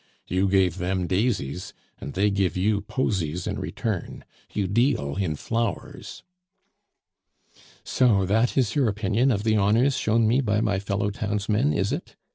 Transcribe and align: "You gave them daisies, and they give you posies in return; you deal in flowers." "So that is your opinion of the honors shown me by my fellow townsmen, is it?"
"You 0.25 0.47
gave 0.49 0.79
them 0.79 1.05
daisies, 1.05 1.75
and 1.99 2.15
they 2.15 2.31
give 2.31 2.57
you 2.57 2.81
posies 2.81 3.45
in 3.45 3.59
return; 3.59 4.25
you 4.51 4.65
deal 4.65 5.15
in 5.17 5.35
flowers." 5.35 6.23
"So 7.83 8.25
that 8.25 8.57
is 8.57 8.73
your 8.73 8.87
opinion 8.89 9.29
of 9.29 9.43
the 9.43 9.57
honors 9.57 9.95
shown 9.97 10.27
me 10.27 10.41
by 10.41 10.59
my 10.59 10.79
fellow 10.79 11.11
townsmen, 11.11 11.71
is 11.71 11.93
it?" 11.93 12.15